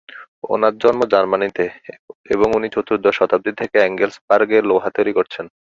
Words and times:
ওনার 0.49 0.73
জন্ম 0.77 1.01
জার্মানিতে 1.11 1.65
এবং 2.29 2.47
উনি 2.57 2.67
চতুর্দশ 2.75 3.15
শতাব্দী 3.19 3.51
থেকে 3.59 3.77
এঙ্গেলসবার্গ-এ 3.81 4.59
লোহা 4.69 4.89
তৈরী 4.95 5.11
করছেন। 5.17 5.45